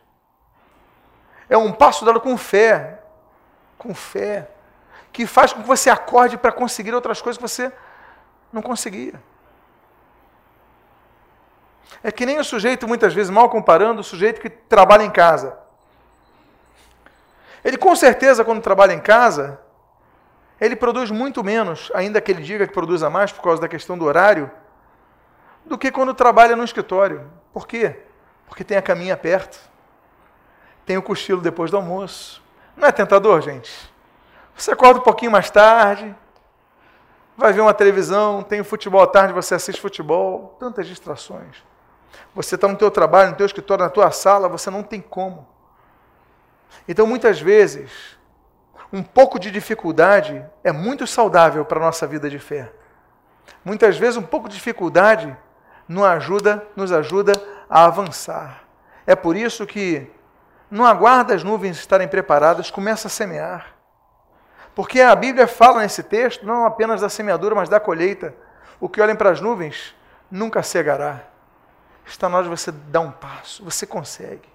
[1.49, 3.01] é um passo dado com fé,
[3.77, 4.49] com fé,
[5.11, 7.71] que faz com que você acorde para conseguir outras coisas que você
[8.51, 9.21] não conseguia.
[12.03, 15.57] É que nem o sujeito, muitas vezes, mal comparando, o sujeito que trabalha em casa.
[17.63, 19.59] Ele, com certeza, quando trabalha em casa,
[20.61, 23.97] ele produz muito menos, ainda que ele diga que produza mais por causa da questão
[23.97, 24.49] do horário,
[25.65, 27.29] do que quando trabalha no escritório.
[27.51, 27.99] Por quê?
[28.47, 29.59] Porque tem a caminha perto,
[30.85, 32.41] tem o cochilo depois do almoço.
[32.77, 33.71] Não é tentador, gente?
[34.55, 36.15] Você acorda um pouquinho mais tarde,
[37.35, 41.63] vai ver uma televisão, tem o futebol à tarde, você assiste futebol, tantas distrações.
[42.33, 45.47] Você está no teu trabalho, no teu escritório, na tua sala, você não tem como.
[46.87, 48.17] Então, muitas vezes,
[48.91, 52.71] um pouco de dificuldade é muito saudável para a nossa vida de fé.
[53.63, 55.35] Muitas vezes, um pouco de dificuldade
[55.87, 57.33] nos ajuda, nos ajuda
[57.69, 58.63] a avançar.
[59.05, 60.11] É por isso que
[60.69, 63.75] não aguarda as nuvens estarem preparadas, começa a semear.
[64.73, 68.35] Porque a Bíblia fala nesse texto não apenas da semeadura, mas da colheita.
[68.79, 69.95] O que olhem para as nuvens
[70.29, 71.21] nunca cegará.
[72.05, 73.63] Está na hora de você dar um passo.
[73.63, 74.47] Você consegue.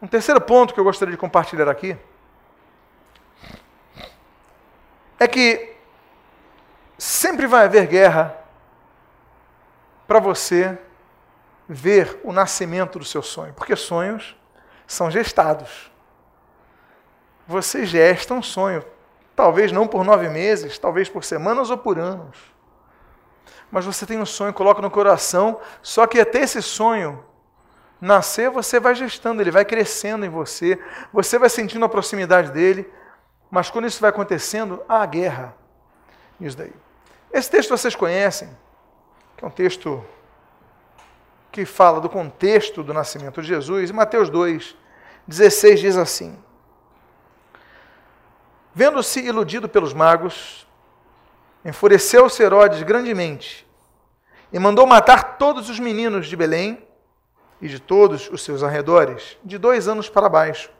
[0.00, 1.96] Um terceiro ponto que eu gostaria de compartilhar aqui
[5.18, 5.74] é que
[6.98, 8.36] sempre vai haver guerra
[10.06, 10.78] para você
[11.66, 14.36] ver o nascimento do seu sonho, porque sonhos
[14.86, 15.90] são gestados.
[17.46, 18.84] Você gesta um sonho,
[19.34, 22.53] talvez não por nove meses, talvez por semanas ou por anos
[23.70, 27.24] mas você tem um sonho, coloca no coração, só que até esse sonho
[28.00, 30.78] nascer, você vai gestando, ele vai crescendo em você,
[31.12, 32.90] você vai sentindo a proximidade dele,
[33.50, 35.54] mas quando isso vai acontecendo, há guerra.
[36.38, 36.72] Nisso daí.
[37.32, 38.48] Esse texto vocês conhecem,
[39.36, 40.04] que é um texto
[41.50, 44.76] que fala do contexto do nascimento de Jesus, em Mateus 2,
[45.26, 46.36] 16 diz assim:
[48.74, 50.66] Vendo-se iludido pelos magos,
[51.64, 53.66] enfureceu-se Herodes grandemente
[54.52, 56.86] e mandou matar todos os meninos de Belém
[57.60, 60.70] e de todos os seus arredores, de dois anos para baixo,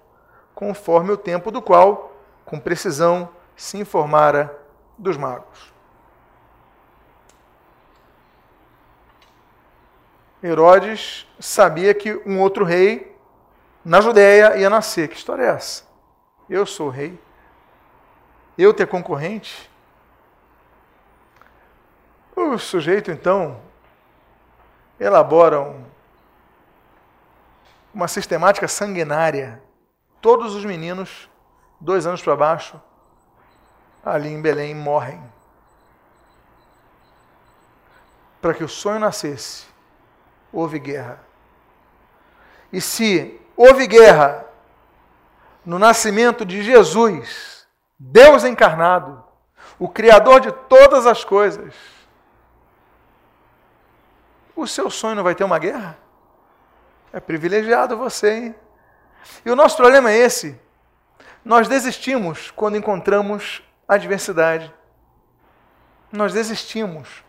[0.55, 4.57] conforme o tempo do qual, com precisão, se informara
[4.99, 5.73] dos magos.
[10.43, 13.17] Herodes sabia que um outro rei
[13.83, 15.09] na Judéia ia nascer.
[15.09, 15.85] Que história é essa?
[16.51, 17.19] Eu sou rei.
[18.59, 19.71] Eu ter concorrente?
[22.37, 23.61] O sujeito, então,
[24.99, 25.85] elabora um,
[27.93, 29.63] uma sistemática sanguinária.
[30.21, 31.29] Todos os meninos,
[31.81, 32.81] dois anos para baixo,
[34.05, 35.23] ali em Belém, morrem.
[38.41, 39.67] Para que o sonho nascesse
[40.53, 41.21] houve guerra.
[42.73, 44.45] E se houve guerra
[45.65, 47.67] no nascimento de Jesus,
[47.99, 49.23] Deus encarnado,
[49.79, 51.75] o Criador de todas as coisas,
[54.57, 55.99] o seu sonho não vai ter uma guerra?
[57.13, 58.55] É privilegiado você, hein?
[59.45, 60.61] E o nosso problema é esse.
[61.45, 64.73] Nós desistimos quando encontramos adversidade.
[66.11, 67.25] Nós desistimos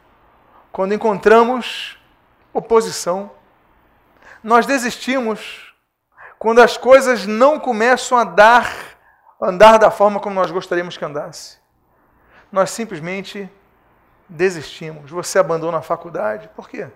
[0.71, 1.97] quando encontramos
[2.53, 3.31] oposição.
[4.43, 5.73] Nós desistimos
[6.37, 8.71] quando as coisas não começam a dar,
[9.41, 11.57] andar da forma como nós gostaríamos que andasse.
[12.51, 13.49] Nós simplesmente
[14.29, 15.11] desistimos.
[15.11, 16.49] Você abandona a faculdade.
[16.55, 16.89] Por quê?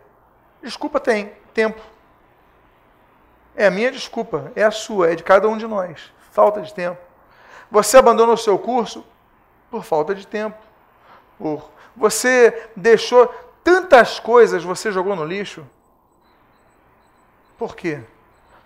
[0.62, 1.82] Desculpa tem, tempo.
[3.56, 6.12] É a minha desculpa, é a sua, é de cada um de nós.
[6.32, 7.00] Falta de tempo.
[7.70, 9.06] Você abandona o seu curso
[9.70, 10.58] por falta de tempo.
[11.38, 15.64] Por você deixou Tantas coisas você jogou no lixo.
[17.56, 18.02] Por quê?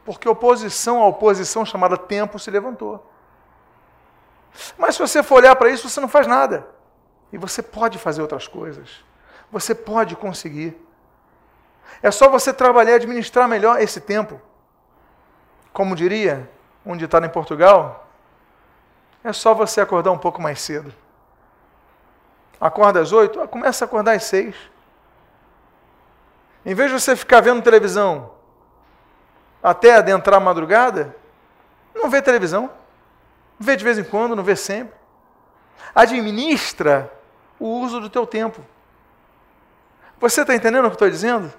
[0.05, 3.05] Porque oposição à oposição chamada tempo se levantou.
[4.77, 6.67] Mas se você for olhar para isso, você não faz nada.
[7.31, 9.03] E você pode fazer outras coisas.
[9.51, 10.73] Você pode conseguir.
[12.01, 14.39] É só você trabalhar e administrar melhor esse tempo.
[15.71, 16.49] Como diria
[16.85, 18.07] um ditado em Portugal,
[19.23, 20.93] é só você acordar um pouco mais cedo.
[22.59, 24.55] Acorda às oito, começa a acordar às seis.
[26.65, 28.31] Em vez de você ficar vendo televisão
[29.61, 31.15] até adentrar a madrugada,
[31.95, 32.69] não vê televisão.
[33.59, 34.93] Vê de vez em quando, não vê sempre.
[35.95, 37.11] Administra
[37.59, 38.61] o uso do teu tempo.
[40.19, 41.51] Você está entendendo o que estou dizendo?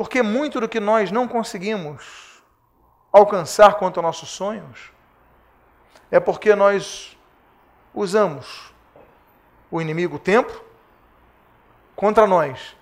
[0.00, 2.42] Porque muito do que nós não conseguimos
[3.12, 4.90] alcançar quanto aos nossos sonhos
[6.10, 7.18] é porque nós
[7.92, 8.72] usamos
[9.70, 10.64] o inimigo tempo
[11.94, 12.74] contra nós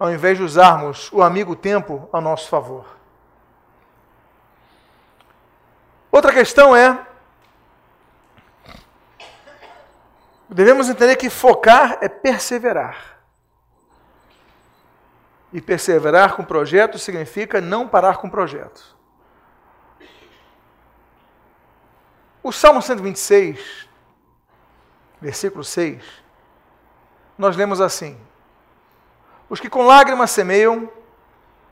[0.00, 2.86] ao invés de usarmos o amigo tempo a nosso favor.
[6.10, 7.06] Outra questão é:
[10.48, 13.11] devemos entender que focar é perseverar.
[15.52, 18.96] E perseverar com projeto significa não parar com projeto.
[22.42, 23.88] O Salmo 126,
[25.20, 26.02] versículo 6,
[27.36, 28.18] nós lemos assim:
[29.48, 30.90] os que com lágrimas semeiam,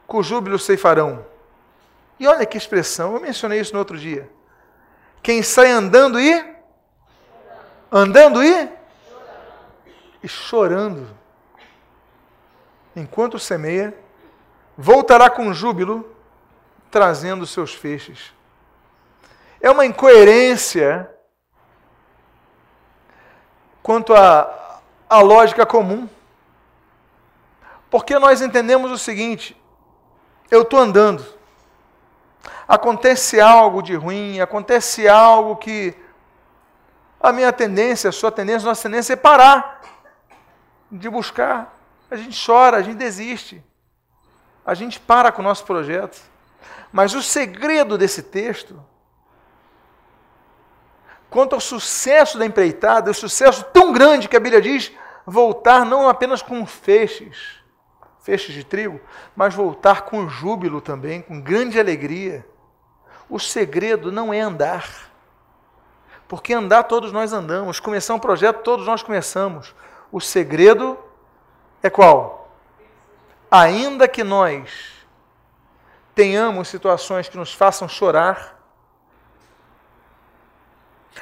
[0.06, 1.26] com júbilo ceifarão.
[2.18, 4.30] E olha que expressão, eu mencionei isso no outro dia.
[5.22, 6.56] Quem sai andando e
[7.90, 8.80] andando e
[10.22, 11.08] e chorando
[12.94, 13.94] enquanto semeia,
[14.76, 16.08] voltará com júbilo,
[16.90, 18.32] trazendo seus feixes.
[19.60, 21.08] É uma incoerência
[23.82, 26.08] quanto à, à lógica comum.
[27.90, 29.60] Porque nós entendemos o seguinte:
[30.50, 31.24] eu estou andando,
[32.66, 35.94] acontece algo de ruim, acontece algo que
[37.20, 39.82] a minha tendência, a sua tendência, a nossa tendência é parar
[40.90, 41.79] de buscar.
[42.10, 43.62] A gente chora, a gente desiste,
[44.66, 46.20] a gente para com o nosso projeto.
[46.92, 48.82] Mas o segredo desse texto,
[51.28, 54.92] quanto ao sucesso da empreitada, o sucesso tão grande que a Bíblia diz,
[55.24, 57.60] voltar não apenas com feixes,
[58.20, 59.00] feixes de trigo,
[59.36, 62.44] mas voltar com júbilo também, com grande alegria.
[63.28, 65.10] O segredo não é andar.
[66.26, 69.74] Porque andar todos nós andamos, começar um projeto todos nós começamos.
[70.10, 70.98] O segredo
[71.82, 72.52] é qual?
[73.50, 74.70] Ainda que nós
[76.14, 78.60] tenhamos situações que nos façam chorar,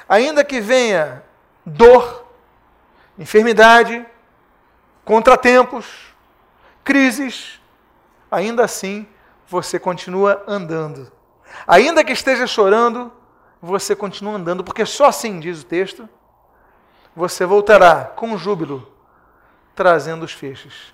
[0.09, 1.23] ainda que venha
[1.64, 2.27] dor,
[3.18, 4.05] enfermidade,
[5.05, 6.14] contratempos,
[6.85, 7.61] crises,
[8.31, 9.07] ainda assim
[9.47, 11.11] você continua andando.
[11.66, 13.12] Ainda que esteja chorando,
[13.61, 16.09] você continua andando, porque só assim, diz o texto,
[17.14, 18.92] você voltará com júbilo,
[19.78, 20.92] trazendo os feixes.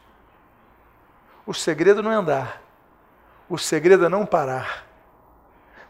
[1.47, 2.61] O segredo não é andar,
[3.49, 4.85] o segredo é não parar.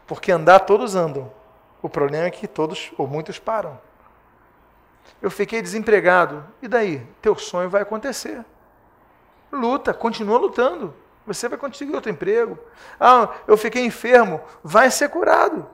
[0.07, 1.29] Porque andar todos andam.
[1.81, 3.77] O problema é que todos ou muitos param.
[5.21, 6.47] Eu fiquei desempregado.
[6.61, 7.05] E daí?
[7.21, 8.45] Teu sonho vai acontecer.
[9.51, 10.93] Luta, continua lutando.
[11.27, 12.57] Você vai conseguir outro emprego.
[12.97, 14.39] Ah, eu fiquei enfermo.
[14.63, 15.67] Vai ser curado.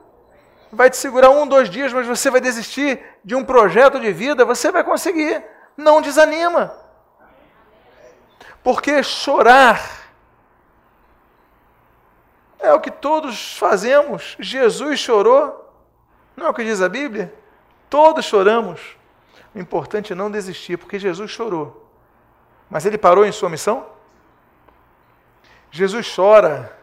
[0.72, 4.44] Vai te segurar um, dois dias, mas você vai desistir de um projeto de vida.
[4.44, 5.40] Você vai conseguir.
[5.76, 6.81] Não desanima.
[8.62, 10.02] Porque chorar
[12.58, 14.36] é o que todos fazemos.
[14.38, 15.58] Jesus chorou.
[16.36, 17.34] Não é o que diz a Bíblia?
[17.90, 18.96] Todos choramos.
[19.54, 21.90] O importante é não desistir, porque Jesus chorou.
[22.70, 23.86] Mas ele parou em sua missão?
[25.70, 26.78] Jesus chora.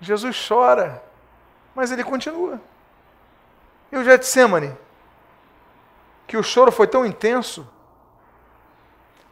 [0.00, 1.02] Jesus chora.
[1.74, 2.60] Mas ele continua.
[3.92, 4.76] E o Getsemane?
[6.26, 7.66] Que o choro foi tão intenso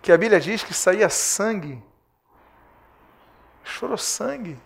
[0.05, 1.83] que a Bíblia diz que saía sangue.
[3.65, 4.61] Chorou sangue.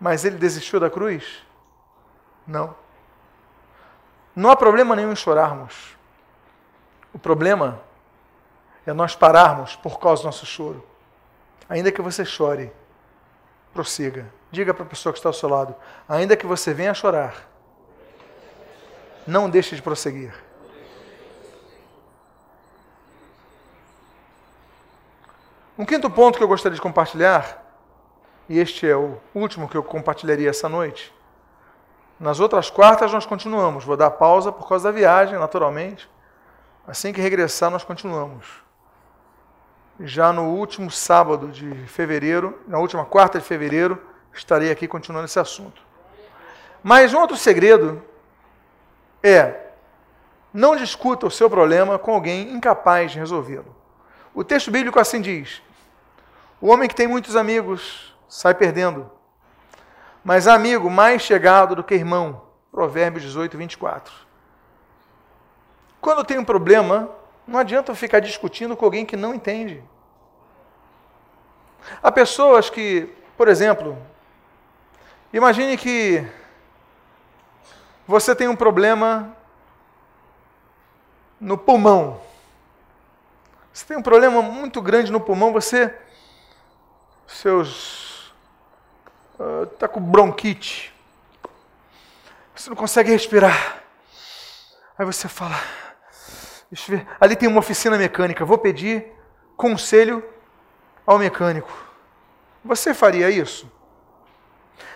[0.00, 1.46] Mas ele desistiu da cruz?
[2.44, 2.74] Não.
[4.34, 5.96] Não há problema nenhum em chorarmos.
[7.12, 7.80] O problema
[8.84, 10.84] é nós pararmos por causa do nosso choro.
[11.68, 12.72] Ainda que você chore,
[13.72, 14.28] prossiga.
[14.50, 15.72] Diga para a pessoa que está ao seu lado:
[16.08, 17.48] ainda que você venha chorar,
[19.24, 20.34] não deixe de prosseguir.
[25.76, 27.62] Um quinto ponto que eu gostaria de compartilhar,
[28.48, 31.12] e este é o último que eu compartilharia essa noite,
[32.18, 33.84] nas outras quartas nós continuamos.
[33.84, 36.08] Vou dar pausa por causa da viagem, naturalmente.
[36.86, 38.62] Assim que regressar, nós continuamos.
[39.98, 44.00] Já no último sábado de fevereiro, na última quarta de fevereiro,
[44.32, 45.82] estarei aqui continuando esse assunto.
[46.82, 48.02] Mas um outro segredo
[49.22, 49.62] é
[50.52, 53.73] não discuta o seu problema com alguém incapaz de resolvê-lo.
[54.34, 55.62] O texto bíblico assim diz:
[56.60, 59.10] O homem que tem muitos amigos sai perdendo,
[60.24, 62.42] mas amigo mais chegado do que irmão.
[62.72, 64.12] Provérbios 18, 24.
[66.00, 67.08] Quando tem um problema,
[67.46, 69.82] não adianta eu ficar discutindo com alguém que não entende.
[72.02, 73.96] Há pessoas que, por exemplo,
[75.32, 76.26] imagine que
[78.06, 79.36] você tem um problema
[81.40, 82.20] no pulmão.
[83.74, 85.92] Você tem um problema muito grande no pulmão, você
[87.26, 88.32] seus
[89.72, 90.94] está ah, com bronquite,
[92.54, 93.82] você não consegue respirar.
[94.96, 95.56] Aí você fala,
[97.20, 99.12] ali tem uma oficina mecânica, vou pedir
[99.56, 100.24] conselho
[101.04, 101.72] ao mecânico.
[102.64, 103.68] Você faria isso?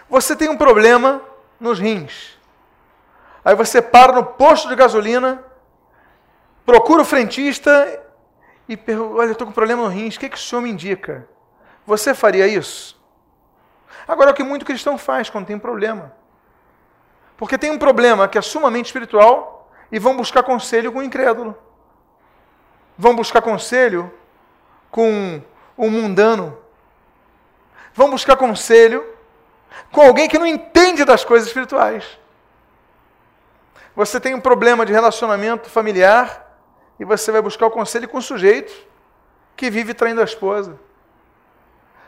[0.09, 1.21] Você tem um problema
[1.59, 2.39] nos rins.
[3.45, 5.45] Aí você para no posto de gasolina,
[6.65, 8.05] procura o frentista
[8.69, 11.27] e pergunta: Olha, estou com problema no rins, o que, que o senhor me indica?
[11.87, 13.01] Você faria isso?
[14.07, 16.13] Agora, é o que muito cristão faz quando tem um problema.
[17.37, 21.57] Porque tem um problema que é sumamente espiritual e vão buscar conselho com o incrédulo.
[22.97, 24.13] Vão buscar conselho
[24.91, 25.43] com
[25.77, 26.59] o mundano.
[27.95, 29.07] Vão buscar conselho
[29.93, 32.19] com alguém que não entende das coisas espirituais.
[33.95, 36.48] Você tem um problema de relacionamento familiar
[36.99, 38.73] e você vai buscar o conselho com um sujeito
[39.57, 40.79] que vive traindo a esposa.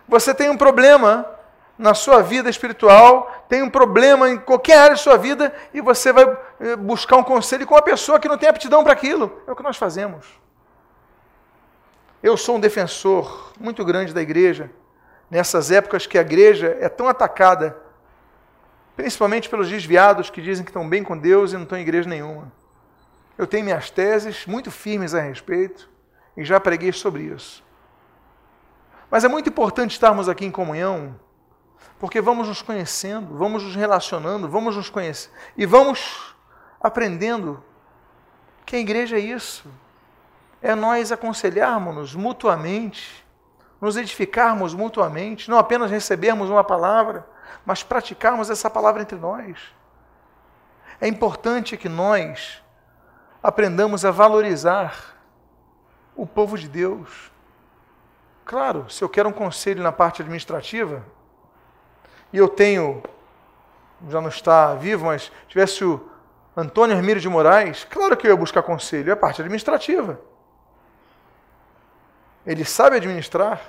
[0.09, 1.27] Você tem um problema
[1.79, 6.13] na sua vida espiritual, tem um problema em qualquer área de sua vida e você
[6.13, 9.43] vai eh, buscar um conselho com uma pessoa que não tem aptidão para aquilo.
[9.47, 10.27] É o que nós fazemos.
[12.23, 14.71] Eu sou um defensor muito grande da igreja,
[15.31, 17.77] nessas épocas que a igreja é tão atacada,
[18.95, 22.09] principalmente pelos desviados que dizem que estão bem com Deus e não estão em igreja
[22.09, 22.53] nenhuma.
[23.41, 25.89] Eu tenho minhas teses muito firmes a respeito
[26.37, 27.65] e já preguei sobre isso.
[29.11, 31.19] Mas é muito importante estarmos aqui em comunhão
[31.99, 36.37] porque vamos nos conhecendo, vamos nos relacionando, vamos nos conhecer e vamos
[36.83, 37.65] aprendendo
[38.67, 39.67] que a igreja é isso.
[40.61, 43.27] É nós aconselharmos-nos mutuamente,
[43.81, 47.27] nos edificarmos mutuamente, não apenas recebermos uma palavra,
[47.65, 49.59] mas praticarmos essa palavra entre nós.
[51.01, 52.61] É importante que nós
[53.43, 55.17] aprendamos a valorizar
[56.15, 57.31] o povo de Deus.
[58.45, 61.05] Claro, se eu quero um conselho na parte administrativa,
[62.33, 63.03] e eu tenho,
[64.09, 66.09] já não está vivo, mas tivesse o
[66.57, 70.21] Antônio Hermílio de Moraes, claro que eu ia buscar conselho, é a parte administrativa.
[72.47, 73.61] Ele sabe administrar.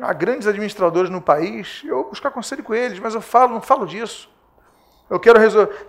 [0.00, 3.86] Há grandes administradores no país, eu buscar conselho com eles, mas eu falo, não falo
[3.86, 4.30] disso.
[5.10, 5.40] Eu quero,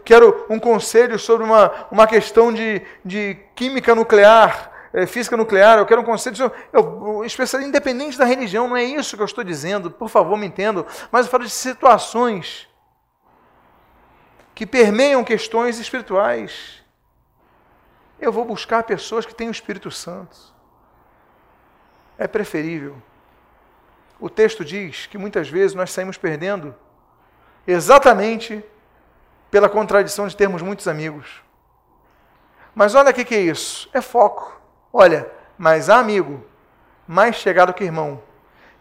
[0.03, 5.77] quero um conselho sobre uma, uma questão de, de química nuclear, é, física nuclear.
[5.77, 6.57] Eu quero um conselho sobre.
[6.73, 7.23] Eu,
[7.63, 10.83] independente da religião, não é isso que eu estou dizendo, por favor, me entendam.
[11.11, 12.67] Mas eu falo de situações
[14.55, 16.83] que permeiam questões espirituais.
[18.19, 20.35] Eu vou buscar pessoas que têm o Espírito Santo.
[22.17, 22.99] É preferível.
[24.19, 26.75] O texto diz que muitas vezes nós saímos perdendo
[27.67, 28.63] exatamente
[29.51, 31.43] pela contradição de termos muitos amigos.
[32.73, 34.59] Mas olha o que, que é isso: é foco.
[34.91, 36.43] Olha, mas há amigo
[37.07, 38.23] mais chegado que irmão.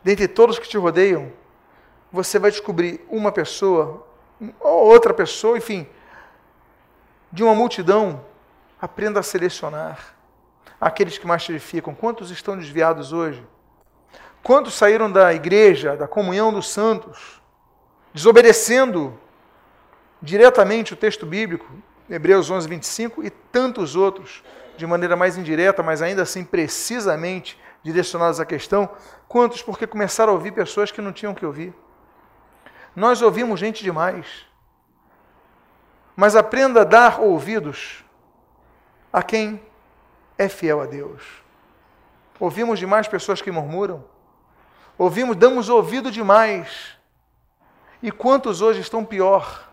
[0.03, 1.31] Dentre todos que te rodeiam,
[2.11, 4.07] você vai descobrir uma pessoa,
[4.61, 5.87] ou outra pessoa, enfim,
[7.31, 8.25] de uma multidão.
[8.81, 10.15] Aprenda a selecionar
[10.81, 11.95] aqueles que mais te edificam.
[11.95, 13.47] Quantos estão desviados hoje?
[14.43, 17.43] Quantos saíram da igreja, da comunhão dos santos,
[18.15, 19.19] desobedecendo
[20.23, 21.67] diretamente o texto bíblico,
[22.09, 24.43] Hebreus 11, 25, e tantos outros,
[24.77, 28.89] de maneira mais indireta, mas ainda assim precisamente direcionados à questão.
[29.29, 29.63] Quantos?
[29.63, 31.75] Porque começaram a ouvir pessoas que não tinham que ouvir.
[32.95, 34.27] Nós ouvimos gente demais.
[36.17, 38.05] Mas aprenda a dar ouvidos
[39.13, 39.63] a quem
[40.37, 41.23] é fiel a Deus.
[42.39, 44.05] Ouvimos demais pessoas que murmuram.
[44.99, 46.97] Ouvimos, damos ouvido demais.
[48.03, 49.70] E quantos hoje estão pior?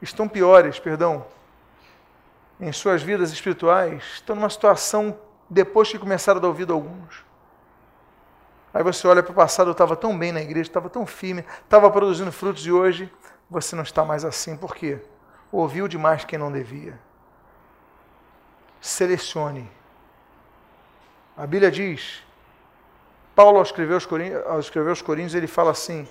[0.00, 1.24] Estão piores, perdão,
[2.60, 7.24] em suas vidas espirituais, estão numa situação depois que começaram a dar ouvido a alguns.
[8.72, 11.44] Aí você olha para o passado, eu estava tão bem na igreja, estava tão firme,
[11.64, 13.12] estava produzindo frutos e hoje
[13.48, 14.56] você não está mais assim.
[14.56, 15.00] Por quê?
[15.50, 16.98] Ouviu demais quem não devia.
[18.80, 19.68] Selecione.
[21.36, 22.22] A Bíblia diz,
[23.34, 26.06] Paulo ao escrever aos Coríntios, ele fala assim,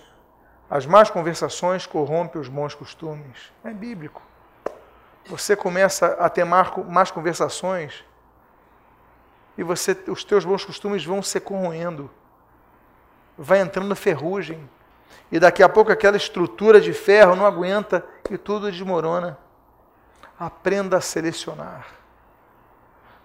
[0.70, 3.52] as más conversações corrompem os bons costumes.
[3.64, 4.22] É bíblico.
[5.26, 8.04] Você começa a ter más conversações
[9.58, 12.10] e você, os teus bons costumes vão se corroendo.
[13.38, 14.70] Vai entrando ferrugem.
[15.32, 19.38] E daqui a pouco aquela estrutura de ferro não aguenta e tudo desmorona.
[20.40, 21.88] Aprenda a selecionar.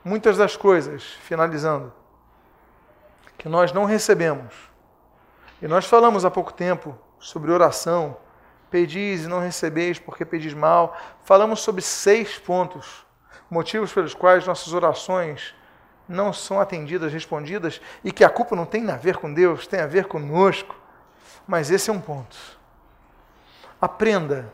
[0.03, 1.92] Muitas das coisas, finalizando,
[3.38, 4.55] que nós não recebemos,
[5.62, 8.16] e nós falamos há pouco tempo sobre oração.
[8.70, 10.96] Pedis e não recebeis porque pedis mal.
[11.24, 13.06] Falamos sobre seis pontos,
[13.48, 15.54] motivos pelos quais nossas orações
[16.08, 19.80] não são atendidas, respondidas, e que a culpa não tem a ver com Deus, tem
[19.80, 20.74] a ver conosco.
[21.46, 22.36] Mas esse é um ponto.
[23.80, 24.52] Aprenda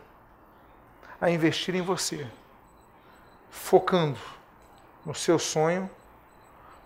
[1.20, 2.26] a investir em você,
[3.50, 4.18] focando
[5.04, 5.90] no seu sonho,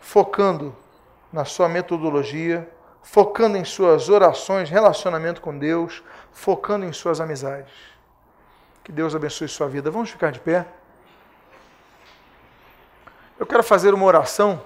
[0.01, 0.75] focando
[1.33, 2.69] na sua metodologia,
[3.05, 6.03] focando em suas orações, relacionamento com Deus,
[6.33, 7.73] focando em suas amizades.
[8.83, 9.91] Que Deus abençoe sua vida.
[9.91, 10.67] Vamos ficar de pé.
[13.39, 14.61] Eu quero fazer uma oração.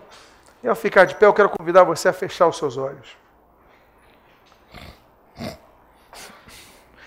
[0.63, 3.17] E ao ficar de pé, eu quero convidar você a fechar os seus olhos.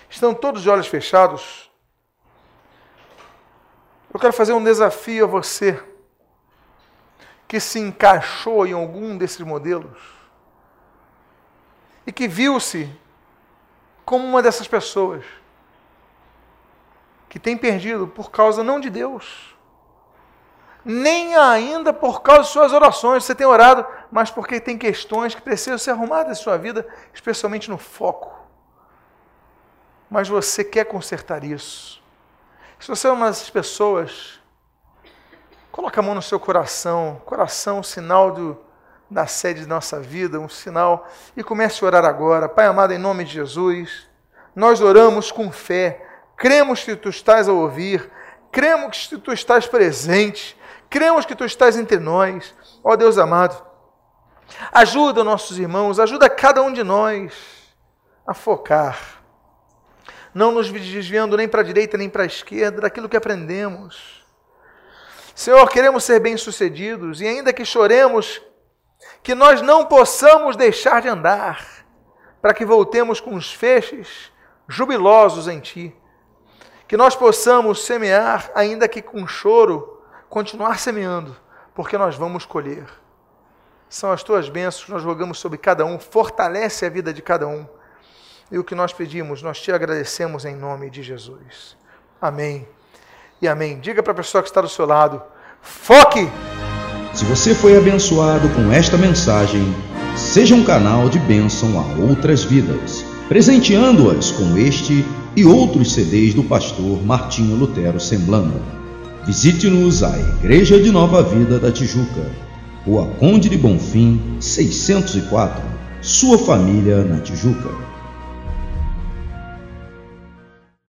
[0.08, 1.70] Estão todos de olhos fechados?
[4.12, 5.82] Eu quero fazer um desafio a você
[7.48, 10.21] que se encaixou em algum desses modelos
[12.06, 12.90] e que viu-se
[14.04, 15.24] como uma dessas pessoas
[17.28, 19.56] que tem perdido por causa não de Deus,
[20.84, 23.24] nem ainda por causa de suas orações.
[23.24, 27.70] Você tem orado, mas porque tem questões que precisam ser arrumadas em sua vida, especialmente
[27.70, 28.38] no foco.
[30.10, 32.02] Mas você quer consertar isso.
[32.78, 34.40] Se você é uma dessas pessoas,
[35.70, 38.58] coloca a mão no seu coração, coração, sinal do
[39.12, 41.06] da sede de nossa vida, um sinal,
[41.36, 42.48] e comece a orar agora.
[42.48, 44.08] Pai amado, em nome de Jesus,
[44.56, 46.04] nós oramos com fé,
[46.36, 48.10] cremos que tu estás a ouvir,
[48.50, 50.58] cremos que tu estás presente,
[50.88, 52.54] cremos que tu estás entre nós.
[52.82, 53.62] Ó Deus amado,
[54.72, 57.32] ajuda nossos irmãos, ajuda cada um de nós
[58.26, 58.98] a focar,
[60.34, 64.22] não nos desviando nem para a direita nem para a esquerda daquilo que aprendemos.
[65.34, 68.40] Senhor, queremos ser bem-sucedidos e ainda que choremos
[69.22, 71.66] que nós não possamos deixar de andar,
[72.40, 74.32] para que voltemos com os feixes
[74.66, 75.94] jubilosos em Ti.
[76.88, 81.36] Que nós possamos semear, ainda que com choro, continuar semeando,
[81.74, 82.86] porque nós vamos colher.
[83.88, 87.66] São as Tuas bênçãos nós rogamos sobre cada um, fortalece a vida de cada um.
[88.50, 91.76] E o que nós pedimos, nós te agradecemos em nome de Jesus.
[92.20, 92.68] Amém.
[93.40, 93.80] E amém.
[93.80, 95.22] Diga para a pessoa que está do seu lado:
[95.60, 96.30] foque!
[97.14, 99.62] Se você foi abençoado com esta mensagem,
[100.16, 105.04] seja um canal de bênção a outras vidas, presenteando-as com este
[105.36, 108.54] e outros CDs do pastor Martinho Lutero Semblando.
[109.26, 112.30] Visite-nos à Igreja de Nova Vida da Tijuca,
[112.86, 115.62] Rua Conde de Bonfim, 604,
[116.00, 117.91] sua família na Tijuca.